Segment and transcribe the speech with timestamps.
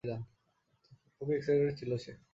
[1.15, 2.11] খুবই এক্সাইটেড ছিল সে।